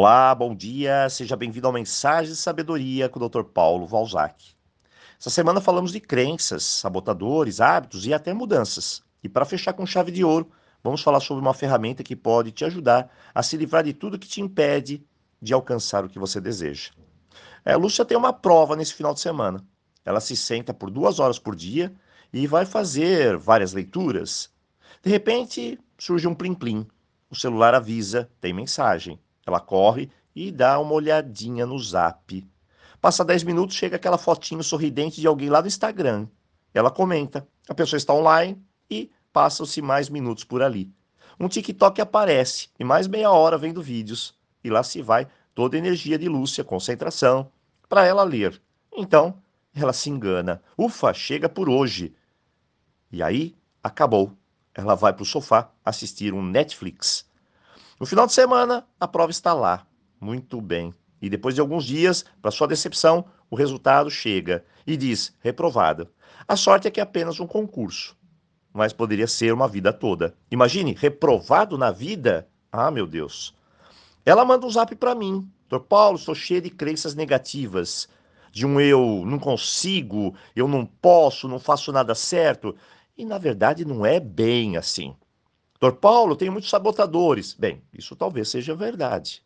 Olá, 0.00 0.32
bom 0.32 0.54
dia, 0.54 1.10
seja 1.10 1.34
bem-vindo 1.34 1.66
ao 1.66 1.72
Mensagem 1.72 2.30
de 2.30 2.38
Sabedoria 2.38 3.08
com 3.08 3.18
o 3.18 3.28
Dr. 3.28 3.42
Paulo 3.42 3.84
Valzac. 3.84 4.54
Essa 5.18 5.28
semana 5.28 5.60
falamos 5.60 5.90
de 5.90 5.98
crenças, 5.98 6.62
sabotadores, 6.62 7.60
hábitos 7.60 8.06
e 8.06 8.14
até 8.14 8.32
mudanças. 8.32 9.02
E 9.24 9.28
para 9.28 9.44
fechar 9.44 9.72
com 9.72 9.84
chave 9.84 10.12
de 10.12 10.22
ouro, 10.22 10.52
vamos 10.84 11.02
falar 11.02 11.18
sobre 11.18 11.42
uma 11.42 11.52
ferramenta 11.52 12.04
que 12.04 12.14
pode 12.14 12.52
te 12.52 12.64
ajudar 12.64 13.12
a 13.34 13.42
se 13.42 13.56
livrar 13.56 13.82
de 13.82 13.92
tudo 13.92 14.20
que 14.20 14.28
te 14.28 14.40
impede 14.40 15.04
de 15.42 15.52
alcançar 15.52 16.04
o 16.04 16.08
que 16.08 16.16
você 16.16 16.40
deseja. 16.40 16.92
É, 17.64 17.74
Lúcia 17.74 18.04
tem 18.04 18.16
uma 18.16 18.32
prova 18.32 18.76
nesse 18.76 18.94
final 18.94 19.12
de 19.12 19.18
semana. 19.18 19.66
Ela 20.04 20.20
se 20.20 20.36
senta 20.36 20.72
por 20.72 20.92
duas 20.92 21.18
horas 21.18 21.40
por 21.40 21.56
dia 21.56 21.92
e 22.32 22.46
vai 22.46 22.64
fazer 22.64 23.36
várias 23.36 23.72
leituras. 23.72 24.48
De 25.02 25.10
repente, 25.10 25.76
surge 25.98 26.28
um 26.28 26.36
plim-plim. 26.36 26.86
O 27.28 27.34
celular 27.34 27.74
avisa, 27.74 28.30
tem 28.40 28.52
mensagem. 28.52 29.18
Ela 29.48 29.60
corre 29.60 30.10
e 30.36 30.52
dá 30.52 30.78
uma 30.78 30.92
olhadinha 30.92 31.64
no 31.64 31.78
zap. 31.78 32.46
Passa 33.00 33.24
10 33.24 33.44
minutos, 33.44 33.76
chega 33.76 33.96
aquela 33.96 34.18
fotinho 34.18 34.62
sorridente 34.62 35.22
de 35.22 35.26
alguém 35.26 35.48
lá 35.48 35.62
do 35.62 35.68
Instagram. 35.68 36.28
Ela 36.74 36.90
comenta. 36.90 37.48
A 37.66 37.72
pessoa 37.72 37.96
está 37.96 38.12
online 38.12 38.62
e 38.90 39.10
passam-se 39.32 39.80
mais 39.80 40.10
minutos 40.10 40.44
por 40.44 40.60
ali. 40.60 40.92
Um 41.40 41.48
TikTok 41.48 41.98
aparece 41.98 42.68
e 42.78 42.84
mais 42.84 43.06
meia 43.06 43.30
hora 43.30 43.56
vendo 43.56 43.80
vídeos. 43.80 44.38
E 44.62 44.68
lá 44.68 44.82
se 44.82 45.00
vai 45.00 45.26
toda 45.54 45.76
a 45.76 45.78
energia 45.78 46.18
de 46.18 46.28
Lúcia, 46.28 46.62
concentração, 46.62 47.50
para 47.88 48.04
ela 48.04 48.24
ler. 48.24 48.60
Então, 48.94 49.40
ela 49.74 49.94
se 49.94 50.10
engana. 50.10 50.60
Ufa, 50.76 51.14
chega 51.14 51.48
por 51.48 51.70
hoje. 51.70 52.14
E 53.10 53.22
aí, 53.22 53.56
acabou. 53.82 54.30
Ela 54.74 54.94
vai 54.94 55.14
para 55.14 55.22
o 55.22 55.26
sofá 55.26 55.70
assistir 55.82 56.34
um 56.34 56.42
Netflix. 56.42 57.27
No 58.00 58.06
final 58.06 58.26
de 58.26 58.32
semana, 58.32 58.86
a 59.00 59.08
prova 59.08 59.32
está 59.32 59.52
lá. 59.52 59.84
Muito 60.20 60.60
bem. 60.60 60.94
E 61.20 61.28
depois 61.28 61.54
de 61.54 61.60
alguns 61.60 61.84
dias, 61.84 62.24
para 62.40 62.52
sua 62.52 62.68
decepção, 62.68 63.24
o 63.50 63.56
resultado 63.56 64.08
chega 64.08 64.64
e 64.86 64.96
diz: 64.96 65.34
reprovada. 65.40 66.08
A 66.46 66.54
sorte 66.54 66.86
é 66.86 66.90
que 66.90 67.00
é 67.00 67.02
apenas 67.02 67.40
um 67.40 67.46
concurso, 67.46 68.16
mas 68.72 68.92
poderia 68.92 69.26
ser 69.26 69.52
uma 69.52 69.66
vida 69.66 69.92
toda. 69.92 70.34
Imagine, 70.48 70.94
reprovado 70.94 71.76
na 71.76 71.90
vida? 71.90 72.48
Ah, 72.70 72.90
meu 72.90 73.06
Deus. 73.06 73.52
Ela 74.24 74.44
manda 74.44 74.64
um 74.64 74.70
zap 74.70 74.94
para 74.94 75.14
mim. 75.14 75.50
Doutor 75.68 75.86
Paulo, 75.86 76.18
estou 76.18 76.34
cheia 76.36 76.60
de 76.60 76.70
crenças 76.70 77.16
negativas. 77.16 78.08
De 78.52 78.64
um 78.64 78.80
eu 78.80 79.24
não 79.26 79.38
consigo, 79.38 80.34
eu 80.54 80.68
não 80.68 80.86
posso, 80.86 81.48
não 81.48 81.58
faço 81.58 81.90
nada 81.90 82.14
certo. 82.14 82.76
E 83.16 83.24
na 83.24 83.38
verdade 83.38 83.84
não 83.84 84.06
é 84.06 84.20
bem 84.20 84.76
assim. 84.76 85.16
Doutor 85.80 85.98
Paulo 85.98 86.34
tem 86.34 86.50
muitos 86.50 86.70
sabotadores. 86.70 87.54
Bem, 87.54 87.82
isso 87.92 88.16
talvez 88.16 88.48
seja 88.48 88.74
verdade. 88.74 89.42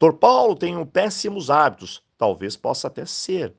Doutor 0.00 0.18
Paulo 0.18 0.56
tem 0.56 0.76
um 0.76 0.84
péssimos 0.84 1.48
hábitos. 1.48 2.02
Talvez 2.18 2.56
possa 2.56 2.88
até 2.88 3.06
ser. 3.06 3.54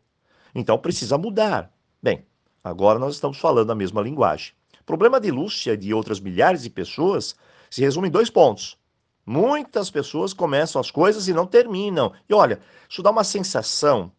Então 0.54 0.78
precisa 0.78 1.18
mudar. 1.18 1.72
Bem, 2.04 2.26
agora 2.64 3.00
nós 3.00 3.16
estamos 3.16 3.38
falando 3.38 3.72
a 3.72 3.76
mesma 3.76 4.02
linguagem. 4.02 4.54
O 4.82 4.84
problema 4.84 5.22
de 5.22 5.32
Lúcia 5.32 5.74
e 5.74 5.78
de 5.78 5.94
outras 5.94 6.20
milhares 6.20 6.64
de 6.64 6.70
pessoas 6.70 7.36
se 7.70 7.82
resume 7.82 8.10
em 8.10 8.12
dois 8.12 8.30
pontos. 8.30 8.78
Muitas 9.26 9.90
pessoas 9.90 10.34
começam 10.34 10.80
as 10.80 10.90
coisas 10.90 11.28
e 11.28 11.34
não 11.34 11.46
terminam. 11.46 12.14
E 12.30 12.34
olha, 12.34 12.60
isso 12.90 13.04
dá 13.04 13.10
uma 13.10 13.24
sensação 13.24 14.12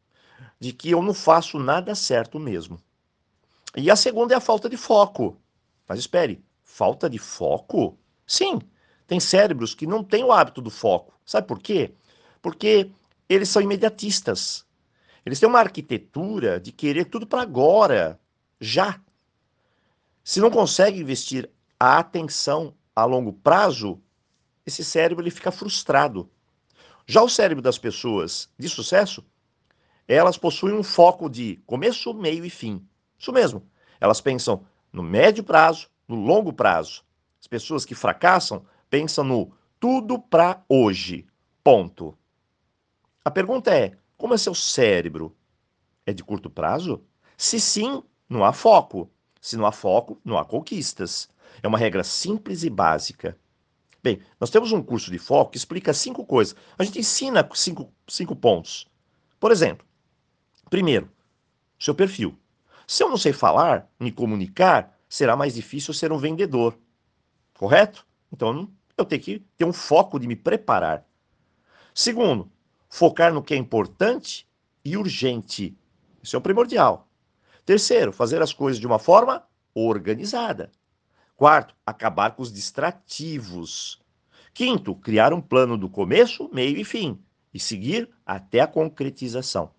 de 0.61 0.72
que 0.72 0.91
eu 0.91 1.03
não 1.03 1.15
faço 1.15 1.59
nada 1.59 1.95
certo 1.95 2.39
mesmo. 2.39 2.78
E 3.77 3.91
a 3.91 3.97
segunda 3.97 4.34
é 4.34 4.37
a 4.37 4.41
falta 4.41 4.69
de 4.69 4.77
foco. 4.77 5.37
Mas 5.87 5.98
espere, 5.98 6.43
Falta 6.79 7.11
de 7.11 7.19
foco? 7.19 7.98
Sim, 8.25 8.61
tem 9.05 9.19
cérebros 9.19 9.75
que 9.75 9.84
não 9.84 10.05
têm 10.05 10.23
o 10.23 10.31
hábito 10.31 10.62
do 10.62 10.71
foco. 10.71 11.12
Sabe 11.27 11.45
por 11.45 11.59
quê? 11.59 11.93
Porque 12.41 12.93
eles 13.29 13.48
são 13.48 13.61
imediatistas. 13.61 14.65
Eles 15.27 15.41
têm 15.41 15.49
uma 15.49 15.59
arquitetura 15.59 16.61
de 16.61 16.71
querer 16.71 17.06
tudo 17.06 17.27
para 17.27 17.43
agora, 17.43 18.21
já. 18.61 19.01
Se 20.22 20.39
não 20.39 20.53
consegue 20.53 21.00
investir 21.00 21.50
a 21.81 21.99
atenção 21.99 22.72
a 22.95 23.05
longo 23.05 23.33
prazo, 23.33 24.00
esse 24.65 24.84
cérebro 24.84 25.25
ele 25.25 25.33
fica 25.33 25.50
frustrado. 25.50 26.31
Já 27.09 27.22
o 27.22 27.28
cérebro 27.28 27.60
das 27.60 27.77
pessoas 27.77 28.49
de 28.56 28.69
sucesso, 28.69 29.27
elas 30.06 30.39
possuem 30.39 30.77
um 30.77 30.84
foco 30.84 31.28
de 31.28 31.56
começo, 31.66 32.15
meio 32.15 32.45
e 32.45 32.50
fim. 32.50 32.87
Isso 33.19 33.33
mesmo. 33.33 33.69
Elas 34.00 34.21
pensam 34.21 34.65
no 34.93 35.03
médio 35.03 35.43
prazo, 35.43 35.89
no 36.09 36.17
longo 36.17 36.53
prazo. 36.53 37.05
As 37.39 37.47
pessoas 37.47 37.85
que 37.85 37.95
fracassam 37.95 38.65
pensam 38.91 39.23
no 39.23 39.53
tudo 39.79 40.19
para 40.19 40.65
hoje. 40.69 41.27
Ponto. 41.63 42.17
A 43.25 43.31
pergunta 43.31 43.73
é: 43.73 43.97
como 44.17 44.35
é 44.35 44.39
seu 44.39 44.55
cérebro? 44.55 45.37
É 46.07 46.13
de 46.13 46.25
curto 46.25 46.49
prazo? 46.49 47.05
Se 47.37 47.61
sim, 47.61 48.03
não 48.29 48.45
há 48.45 48.53
foco. 48.53 49.11
Se 49.41 49.57
não 49.57 49.67
há 49.67 49.73
foco, 49.73 50.21
não 50.25 50.39
há 50.39 50.45
conquistas. 50.45 51.29
É 51.63 51.69
uma 51.69 51.79
regra 51.79 52.03
simples 52.03 52.65
e 52.65 52.71
básica. 52.71 53.39
Bem, 54.03 54.21
nós 54.41 54.51
temos 54.51 54.73
um 54.73 54.83
curso 54.83 55.11
de 55.11 55.19
foco 55.19 55.53
que 55.53 55.59
explica 55.59 55.93
cinco 55.93 56.25
coisas. 56.25 56.57
A 56.79 56.85
gente 56.85 57.01
ensina 57.01 57.49
cinco, 57.55 57.93
cinco 58.09 58.35
pontos. 58.35 58.87
Por 59.39 59.53
exemplo, 59.53 59.87
primeiro, 60.71 61.11
seu 61.79 61.95
perfil. 61.95 62.37
Se 62.87 63.03
eu 63.03 63.09
não 63.09 63.17
sei 63.17 63.33
falar, 63.33 63.89
me 64.01 64.11
comunicar, 64.11 64.97
será 65.09 65.37
mais 65.37 65.55
difícil 65.55 65.95
ser 65.95 66.13
um 66.13 66.19
vendedor. 66.19 66.79
Correto? 67.55 68.07
Então 68.33 68.71
eu 68.97 69.05
tenho 69.05 69.23
que 69.23 69.41
ter 69.57 69.65
um 69.65 69.73
foco 69.73 70.19
de 70.19 70.27
me 70.27 70.37
preparar. 70.37 71.05
Segundo, 71.95 72.51
focar 72.89 73.33
no 73.33 73.43
que 73.43 73.55
é 73.55 73.57
importante 73.57 74.47
e 74.85 74.97
urgente. 74.97 75.77
Isso 76.23 76.37
é 76.37 76.39
o 76.39 76.43
primordial. 76.43 77.09
Terceiro, 77.65 78.13
fazer 78.13 78.43
as 78.43 78.53
coisas 78.53 78.81
de 78.81 78.87
uma 78.87 78.99
forma 78.99 79.47
organizada. 79.75 80.71
Quarto, 81.37 81.75
acabar 81.87 82.35
com 82.35 82.43
os 82.43 82.53
distrativos. 82.53 84.01
Quinto, 84.53 84.95
criar 84.95 85.33
um 85.33 85.41
plano 85.41 85.77
do 85.77 85.89
começo, 85.89 86.51
meio 86.53 86.79
e 86.79 86.85
fim 86.85 87.23
e 87.53 87.61
seguir 87.61 88.09
até 88.25 88.61
a 88.61 88.67
concretização. 88.67 89.71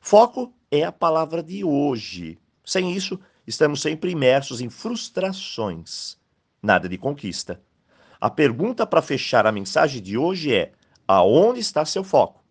Foco 0.00 0.54
é 0.70 0.84
a 0.84 0.92
palavra 0.92 1.42
de 1.42 1.64
hoje. 1.64 2.38
Sem 2.64 2.92
isso, 2.92 3.20
estamos 3.46 3.80
sempre 3.80 4.10
imersos 4.10 4.60
em 4.60 4.68
frustrações, 4.68 6.18
nada 6.62 6.88
de 6.88 6.98
conquista. 6.98 7.60
A 8.20 8.30
pergunta 8.30 8.86
para 8.86 9.02
fechar 9.02 9.46
a 9.46 9.52
mensagem 9.52 10.02
de 10.02 10.16
hoje 10.16 10.54
é: 10.54 10.72
aonde 11.06 11.60
está 11.60 11.84
seu 11.84 12.02
foco? 12.02 12.42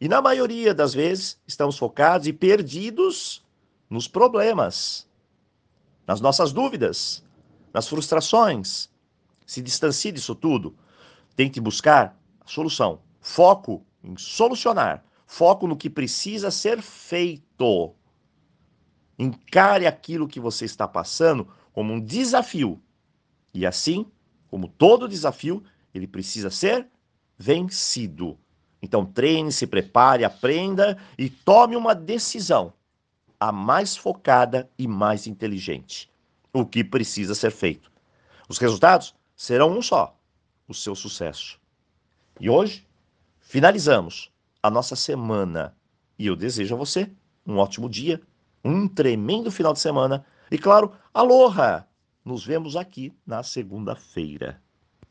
E 0.00 0.08
na 0.08 0.20
maioria 0.20 0.74
das 0.74 0.94
vezes, 0.94 1.40
estamos 1.46 1.78
focados 1.78 2.26
e 2.26 2.32
perdidos 2.32 3.44
nos 3.88 4.08
problemas, 4.08 5.08
nas 6.06 6.20
nossas 6.20 6.52
dúvidas, 6.52 7.24
nas 7.72 7.88
frustrações. 7.88 8.90
Se 9.46 9.60
distancie 9.60 10.12
disso 10.12 10.34
tudo. 10.34 10.74
Tente 11.36 11.60
buscar 11.60 12.18
a 12.40 12.48
solução. 12.48 13.00
Foco 13.20 13.84
em 14.02 14.16
solucionar. 14.16 15.04
Foco 15.26 15.66
no 15.66 15.76
que 15.76 15.90
precisa 15.90 16.50
ser 16.50 16.80
feito. 16.80 17.94
Encare 19.18 19.86
aquilo 19.86 20.28
que 20.28 20.40
você 20.40 20.64
está 20.64 20.88
passando 20.88 21.48
como 21.72 21.92
um 21.92 22.00
desafio. 22.00 22.80
E 23.52 23.64
assim, 23.64 24.06
como 24.48 24.68
todo 24.68 25.08
desafio, 25.08 25.62
ele 25.94 26.06
precisa 26.06 26.50
ser 26.50 26.88
vencido. 27.38 28.38
Então 28.82 29.04
treine, 29.06 29.50
se 29.50 29.66
prepare, 29.66 30.24
aprenda 30.24 30.98
e 31.16 31.30
tome 31.30 31.74
uma 31.74 31.94
decisão, 31.94 32.72
a 33.38 33.50
mais 33.50 33.96
focada 33.96 34.70
e 34.78 34.86
mais 34.86 35.26
inteligente. 35.26 36.10
O 36.52 36.66
que 36.66 36.84
precisa 36.84 37.34
ser 37.34 37.50
feito. 37.50 37.90
Os 38.48 38.58
resultados 38.58 39.14
serão 39.34 39.76
um 39.76 39.82
só: 39.82 40.16
o 40.68 40.74
seu 40.74 40.94
sucesso. 40.94 41.58
E 42.40 42.50
hoje 42.50 42.86
finalizamos 43.40 44.30
a 44.62 44.70
nossa 44.70 44.96
semana. 44.96 45.76
E 46.18 46.26
eu 46.26 46.36
desejo 46.36 46.74
a 46.74 46.78
você 46.78 47.10
um 47.46 47.58
ótimo 47.58 47.88
dia 47.88 48.20
um 48.64 48.88
tremendo 48.88 49.50
final 49.50 49.72
de 49.72 49.80
semana. 49.80 50.24
E 50.50 50.58
claro, 50.58 50.92
aloha! 51.12 51.86
Nos 52.24 52.44
vemos 52.44 52.74
aqui 52.74 53.12
na 53.26 53.42
segunda-feira. 53.42 54.62